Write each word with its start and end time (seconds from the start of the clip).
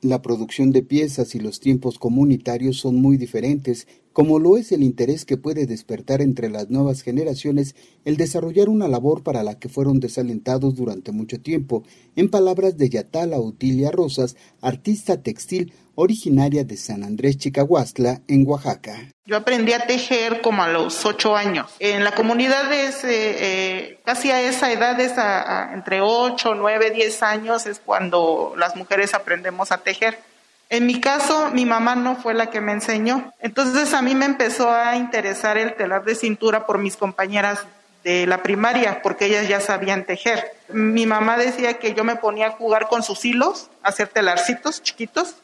La 0.00 0.22
producción 0.22 0.70
de 0.70 0.82
piezas 0.84 1.34
y 1.34 1.40
los 1.40 1.58
tiempos 1.58 1.98
comunitarios 1.98 2.76
son 2.76 2.96
muy 2.96 3.16
diferentes, 3.16 3.88
como 4.18 4.40
lo 4.40 4.56
es 4.56 4.72
el 4.72 4.82
interés 4.82 5.24
que 5.24 5.36
puede 5.36 5.64
despertar 5.66 6.20
entre 6.22 6.50
las 6.50 6.70
nuevas 6.70 7.02
generaciones 7.02 7.76
el 8.04 8.16
desarrollar 8.16 8.68
una 8.68 8.88
labor 8.88 9.22
para 9.22 9.44
la 9.44 9.60
que 9.60 9.68
fueron 9.68 10.00
desalentados 10.00 10.74
durante 10.74 11.12
mucho 11.12 11.40
tiempo, 11.40 11.84
en 12.16 12.28
palabras 12.28 12.76
de 12.76 12.90
Yatala 12.90 13.38
Utilia 13.38 13.92
Rosas, 13.92 14.34
artista 14.60 15.22
textil 15.22 15.72
originaria 15.94 16.64
de 16.64 16.76
San 16.76 17.04
Andrés 17.04 17.38
Chicahuastla, 17.38 18.22
en 18.26 18.44
Oaxaca. 18.44 18.96
Yo 19.24 19.36
aprendí 19.36 19.72
a 19.72 19.86
tejer 19.86 20.40
como 20.40 20.64
a 20.64 20.68
los 20.68 21.04
ocho 21.04 21.36
años. 21.36 21.70
En 21.78 22.02
la 22.02 22.16
comunidad 22.16 22.72
es 22.72 23.04
eh, 23.04 23.10
eh, 23.10 24.00
casi 24.04 24.32
a 24.32 24.42
esa 24.42 24.72
edad, 24.72 24.98
es 24.98 25.12
entre 25.72 26.00
ocho, 26.00 26.56
nueve, 26.56 26.90
diez 26.90 27.22
años, 27.22 27.66
es 27.66 27.78
cuando 27.78 28.54
las 28.56 28.74
mujeres 28.74 29.14
aprendemos 29.14 29.70
a 29.70 29.78
tejer. 29.78 30.18
En 30.70 30.84
mi 30.86 31.00
caso, 31.00 31.50
mi 31.52 31.64
mamá 31.64 31.94
no 31.94 32.16
fue 32.16 32.34
la 32.34 32.50
que 32.50 32.60
me 32.60 32.72
enseñó. 32.72 33.32
Entonces 33.40 33.94
a 33.94 34.02
mí 34.02 34.14
me 34.14 34.26
empezó 34.26 34.70
a 34.70 34.96
interesar 34.96 35.56
el 35.56 35.74
telar 35.74 36.04
de 36.04 36.14
cintura 36.14 36.66
por 36.66 36.78
mis 36.78 36.96
compañeras 36.96 37.64
de 38.04 38.26
la 38.26 38.42
primaria, 38.42 39.00
porque 39.02 39.26
ellas 39.26 39.48
ya 39.48 39.60
sabían 39.60 40.04
tejer. 40.04 40.52
Mi 40.68 41.06
mamá 41.06 41.38
decía 41.38 41.78
que 41.78 41.94
yo 41.94 42.04
me 42.04 42.16
ponía 42.16 42.48
a 42.48 42.50
jugar 42.52 42.88
con 42.88 43.02
sus 43.02 43.24
hilos, 43.24 43.70
a 43.82 43.88
hacer 43.88 44.08
telarcitos 44.08 44.82
chiquitos, 44.82 45.36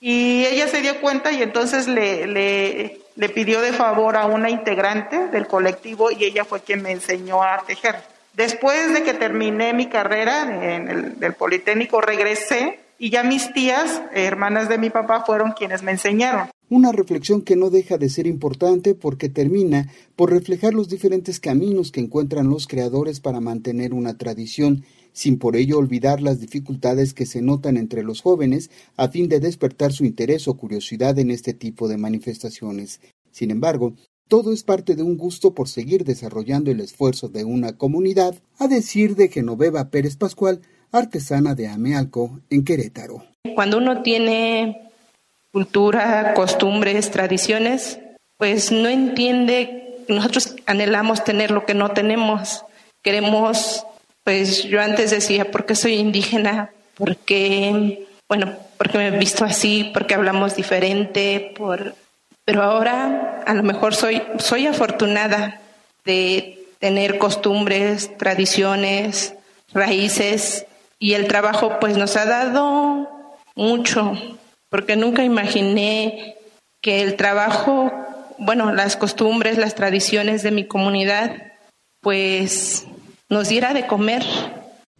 y 0.00 0.46
ella 0.46 0.66
se 0.66 0.80
dio 0.80 0.98
cuenta 1.00 1.30
y 1.30 1.42
entonces 1.42 1.86
le, 1.86 3.00
pidió 3.34 3.60
de 3.60 3.72
favor 3.72 4.16
a 4.16 4.24
una 4.24 4.48
integrante 4.48 5.28
del 5.28 5.46
colectivo 5.46 6.10
y 6.10 6.24
ella 6.24 6.44
fue 6.44 6.60
quien 6.60 6.80
me 6.80 6.90
enseñó 6.90 7.42
a 7.42 7.62
tejer. 7.66 7.96
Después 8.32 8.94
de 8.94 9.02
que 9.02 9.12
terminé 9.12 9.74
mi 9.74 9.88
carrera 9.88 10.42
en 10.42 11.18
el 11.20 11.34
Politécnico, 11.34 12.00
regresé 12.00 12.79
y 13.00 13.08
ya 13.08 13.24
mis 13.24 13.50
tías, 13.54 14.02
hermanas 14.12 14.68
de 14.68 14.76
mi 14.76 14.90
papá, 14.90 15.24
fueron 15.24 15.52
quienes 15.52 15.82
me 15.82 15.90
enseñaron. 15.90 16.50
Una 16.68 16.92
reflexión 16.92 17.40
que 17.40 17.56
no 17.56 17.70
deja 17.70 17.96
de 17.96 18.10
ser 18.10 18.26
importante 18.26 18.94
porque 18.94 19.30
termina 19.30 19.88
por 20.16 20.30
reflejar 20.30 20.74
los 20.74 20.90
diferentes 20.90 21.40
caminos 21.40 21.92
que 21.92 22.00
encuentran 22.00 22.50
los 22.50 22.68
creadores 22.68 23.18
para 23.18 23.40
mantener 23.40 23.94
una 23.94 24.18
tradición 24.18 24.84
sin 25.12 25.38
por 25.38 25.56
ello 25.56 25.78
olvidar 25.78 26.20
las 26.20 26.40
dificultades 26.40 27.14
que 27.14 27.24
se 27.24 27.40
notan 27.40 27.78
entre 27.78 28.04
los 28.04 28.20
jóvenes 28.20 28.70
a 28.96 29.08
fin 29.08 29.28
de 29.28 29.40
despertar 29.40 29.92
su 29.92 30.04
interés 30.04 30.46
o 30.46 30.54
curiosidad 30.54 31.18
en 31.18 31.30
este 31.30 31.54
tipo 31.54 31.88
de 31.88 31.96
manifestaciones. 31.96 33.00
Sin 33.32 33.50
embargo, 33.50 33.94
todo 34.28 34.52
es 34.52 34.62
parte 34.62 34.94
de 34.94 35.02
un 35.02 35.16
gusto 35.16 35.54
por 35.54 35.68
seguir 35.68 36.04
desarrollando 36.04 36.70
el 36.70 36.80
esfuerzo 36.80 37.28
de 37.28 37.44
una 37.44 37.76
comunidad, 37.76 38.36
a 38.58 38.68
decir 38.68 39.16
de 39.16 39.28
Genoveva 39.28 39.90
Pérez 39.90 40.16
Pascual, 40.16 40.60
artesana 40.92 41.54
de 41.54 41.68
Amealco, 41.68 42.40
en 42.50 42.64
Querétaro. 42.64 43.24
Cuando 43.54 43.78
uno 43.78 44.02
tiene 44.02 44.90
cultura, 45.52 46.34
costumbres, 46.34 47.10
tradiciones, 47.10 47.98
pues 48.36 48.72
no 48.72 48.88
entiende, 48.88 50.04
nosotros 50.08 50.54
anhelamos 50.66 51.24
tener 51.24 51.50
lo 51.50 51.66
que 51.66 51.74
no 51.74 51.90
tenemos, 51.90 52.64
queremos 53.02 53.84
pues 54.24 54.64
yo 54.64 54.80
antes 54.80 55.10
decía, 55.10 55.50
¿por 55.50 55.66
qué 55.66 55.74
soy 55.74 55.94
indígena? 55.94 56.70
¿Por 56.94 57.16
qué, 57.16 58.06
bueno, 58.28 58.54
porque 58.76 58.98
me 58.98 59.08
he 59.08 59.18
visto 59.18 59.44
así? 59.44 59.90
¿Por 59.92 60.06
qué 60.06 60.14
hablamos 60.14 60.56
diferente? 60.56 61.52
Por... 61.56 61.94
Pero 62.44 62.62
ahora 62.62 63.42
a 63.46 63.54
lo 63.54 63.62
mejor 63.62 63.94
soy, 63.94 64.22
soy 64.38 64.66
afortunada 64.66 65.60
de 66.04 66.64
tener 66.78 67.18
costumbres, 67.18 68.16
tradiciones, 68.18 69.34
raíces 69.72 70.66
y 71.00 71.14
el 71.14 71.26
trabajo 71.26 71.78
pues 71.80 71.96
nos 71.96 72.16
ha 72.16 72.26
dado 72.26 73.08
mucho, 73.56 74.12
porque 74.68 74.94
nunca 74.94 75.24
imaginé 75.24 76.36
que 76.82 77.02
el 77.02 77.16
trabajo, 77.16 77.90
bueno, 78.38 78.72
las 78.72 78.96
costumbres, 78.96 79.58
las 79.58 79.74
tradiciones 79.74 80.42
de 80.42 80.50
mi 80.50 80.66
comunidad, 80.66 81.54
pues 82.00 82.86
nos 83.28 83.48
diera 83.48 83.72
de 83.72 83.86
comer. 83.86 84.22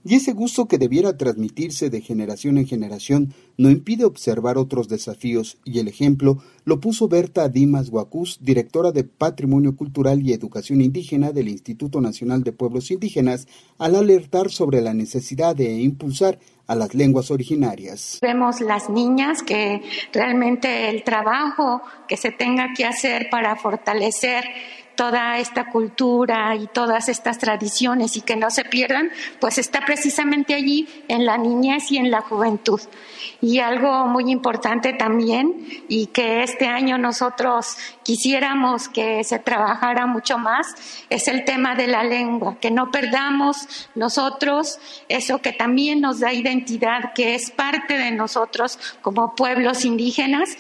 Y 0.03 0.15
ese 0.15 0.33
gusto 0.33 0.66
que 0.66 0.78
debiera 0.78 1.19
transmitirse 1.19 1.91
de 1.91 2.00
generación 2.00 2.56
en 2.56 2.66
generación 2.66 3.34
no 3.59 3.69
impide 3.69 4.06
observar 4.06 4.56
otros 4.56 4.88
desafíos, 4.88 5.59
y 5.65 5.78
el 5.78 5.88
ejemplo 5.88 6.38
lo 6.65 6.81
puso 6.81 7.06
Berta 7.06 7.50
Dimas 7.50 7.91
Guacús, 7.91 8.38
directora 8.41 8.93
de 8.93 9.05
Patrimonio 9.05 9.77
Cultural 9.77 10.22
y 10.22 10.33
Educación 10.33 10.81
Indígena 10.81 11.33
del 11.33 11.49
Instituto 11.49 12.00
Nacional 12.00 12.43
de 12.44 12.53
Pueblos 12.53 12.91
Indígenas, 12.91 13.47
al 13.77 13.94
alertar 13.94 14.50
sobre 14.50 14.81
la 14.81 14.94
necesidad 14.94 15.55
de 15.55 15.81
impulsar 15.83 16.38
a 16.67 16.77
las 16.77 16.94
lenguas 16.94 17.31
originarias. 17.31 18.21
Vemos 18.22 18.61
las 18.61 18.88
niñas 18.88 19.43
que 19.43 19.82
realmente 20.12 20.88
el 20.88 21.03
trabajo 21.03 21.82
que 22.09 22.17
se 22.17 22.31
tenga 22.31 22.72
que 22.75 22.84
hacer 22.84 23.28
para 23.28 23.56
fortalecer 23.56 24.44
toda 25.00 25.38
esta 25.38 25.71
cultura 25.71 26.55
y 26.56 26.66
todas 26.66 27.09
estas 27.09 27.38
tradiciones 27.38 28.19
y 28.19 28.21
que 28.21 28.37
no 28.37 28.50
se 28.50 28.66
pierdan, 28.66 29.11
pues 29.41 29.56
está 29.56 29.81
precisamente 29.81 30.53
allí 30.53 30.87
en 31.09 31.25
la 31.25 31.38
niñez 31.38 31.91
y 31.91 31.97
en 31.97 32.11
la 32.11 32.21
juventud. 32.21 32.83
Y 33.41 33.61
algo 33.61 34.06
muy 34.06 34.31
importante 34.31 34.93
también 34.93 35.55
y 35.88 36.09
que 36.09 36.43
este 36.43 36.66
año 36.66 36.99
nosotros 36.99 37.78
quisiéramos 38.03 38.91
que 38.91 39.25
se 39.25 39.38
trabajara 39.38 40.05
mucho 40.05 40.37
más 40.37 40.66
es 41.09 41.28
el 41.28 41.47
tema 41.47 41.75
de 41.75 41.87
la 41.87 42.03
lengua, 42.03 42.59
que 42.61 42.71
no 42.71 42.91
perdamos 42.91 43.88
nosotros 43.94 44.78
eso 45.09 45.41
que 45.41 45.53
también 45.53 46.03
nos 46.03 46.21
da 46.21 46.34
identidad, 46.34 47.15
que 47.15 47.34
es 47.34 47.50
parte 47.50 47.97
de 47.97 48.11
nosotros 48.11 48.78
como 49.00 49.34
pueblos 49.34 49.87
indígenas 49.87 50.50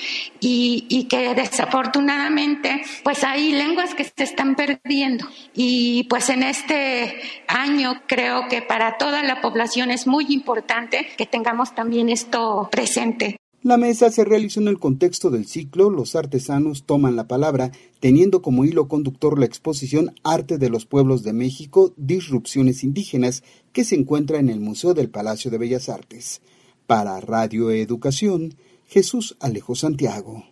y, 0.40 1.06
que 1.10 1.34
desafortunadamente 1.34 2.82
pues 3.02 3.24
hay 3.24 3.52
lenguas 3.52 3.94
que 3.94 4.04
se 4.04 4.29
están 4.30 4.56
perdiendo. 4.56 5.26
Y 5.54 6.04
pues 6.04 6.30
en 6.30 6.42
este 6.42 7.20
año 7.46 8.02
creo 8.06 8.48
que 8.48 8.62
para 8.62 8.96
toda 8.98 9.22
la 9.22 9.40
población 9.40 9.90
es 9.90 10.06
muy 10.06 10.26
importante 10.30 11.06
que 11.16 11.26
tengamos 11.26 11.74
también 11.74 12.08
esto 12.08 12.68
presente. 12.70 13.36
La 13.62 13.76
mesa 13.76 14.10
se 14.10 14.24
realizó 14.24 14.60
en 14.60 14.68
el 14.68 14.78
contexto 14.78 15.28
del 15.28 15.46
ciclo 15.46 15.90
Los 15.90 16.16
artesanos 16.16 16.84
toman 16.84 17.14
la 17.14 17.28
palabra, 17.28 17.72
teniendo 18.00 18.40
como 18.40 18.64
hilo 18.64 18.88
conductor 18.88 19.38
la 19.38 19.44
exposición 19.44 20.14
Arte 20.24 20.56
de 20.56 20.70
los 20.70 20.86
Pueblos 20.86 21.24
de 21.24 21.34
México, 21.34 21.92
Disrupciones 21.98 22.84
Indígenas, 22.84 23.42
que 23.74 23.84
se 23.84 23.96
encuentra 23.96 24.38
en 24.38 24.48
el 24.48 24.60
Museo 24.60 24.94
del 24.94 25.10
Palacio 25.10 25.50
de 25.50 25.58
Bellas 25.58 25.90
Artes. 25.90 26.40
Para 26.86 27.20
Radio 27.20 27.70
Educación, 27.70 28.54
Jesús 28.86 29.36
Alejo 29.40 29.74
Santiago. 29.74 30.44